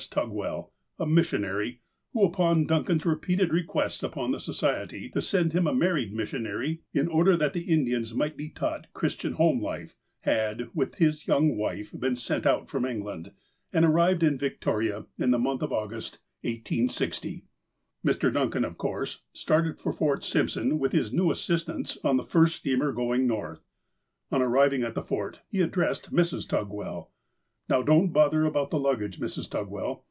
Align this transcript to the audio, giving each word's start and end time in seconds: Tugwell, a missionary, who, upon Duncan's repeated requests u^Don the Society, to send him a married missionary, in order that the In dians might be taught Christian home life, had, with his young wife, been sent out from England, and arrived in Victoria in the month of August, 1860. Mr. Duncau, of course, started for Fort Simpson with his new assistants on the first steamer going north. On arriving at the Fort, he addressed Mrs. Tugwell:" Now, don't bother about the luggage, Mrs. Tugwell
Tugwell, 0.09 0.71
a 0.99 1.05
missionary, 1.05 1.79
who, 2.11 2.25
upon 2.25 2.65
Duncan's 2.65 3.05
repeated 3.05 3.53
requests 3.53 4.01
u^Don 4.01 4.31
the 4.31 4.39
Society, 4.39 5.09
to 5.09 5.21
send 5.21 5.53
him 5.53 5.67
a 5.67 5.75
married 5.75 6.11
missionary, 6.11 6.81
in 6.91 7.07
order 7.07 7.37
that 7.37 7.53
the 7.53 7.71
In 7.71 7.85
dians 7.85 8.15
might 8.15 8.35
be 8.35 8.49
taught 8.49 8.91
Christian 8.93 9.33
home 9.33 9.61
life, 9.61 9.95
had, 10.21 10.69
with 10.73 10.95
his 10.95 11.27
young 11.27 11.55
wife, 11.55 11.91
been 11.97 12.15
sent 12.15 12.47
out 12.47 12.67
from 12.67 12.83
England, 12.83 13.31
and 13.71 13.85
arrived 13.85 14.23
in 14.23 14.39
Victoria 14.39 15.05
in 15.19 15.29
the 15.29 15.37
month 15.39 15.61
of 15.61 15.71
August, 15.71 16.17
1860. 16.41 17.45
Mr. 18.03 18.33
Duncau, 18.33 18.65
of 18.67 18.79
course, 18.79 19.21
started 19.33 19.77
for 19.77 19.93
Fort 19.93 20.23
Simpson 20.23 20.79
with 20.79 20.93
his 20.93 21.13
new 21.13 21.29
assistants 21.29 21.99
on 22.03 22.17
the 22.17 22.23
first 22.25 22.55
steamer 22.55 22.91
going 22.91 23.27
north. 23.27 23.67
On 24.31 24.41
arriving 24.41 24.81
at 24.81 24.95
the 24.95 25.03
Fort, 25.03 25.41
he 25.47 25.61
addressed 25.61 26.11
Mrs. 26.11 26.49
Tugwell:" 26.49 27.11
Now, 27.71 27.81
don't 27.83 28.09
bother 28.09 28.45
about 28.45 28.69
the 28.71 28.79
luggage, 28.79 29.17
Mrs. 29.19 29.49
Tugwell 29.49 29.99